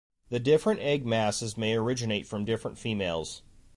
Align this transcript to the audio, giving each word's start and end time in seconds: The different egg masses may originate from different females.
The 0.29 0.39
different 0.39 0.79
egg 0.79 1.05
masses 1.05 1.55
may 1.59 1.75
originate 1.75 2.25
from 2.25 2.43
different 2.43 2.79
females. 2.79 3.43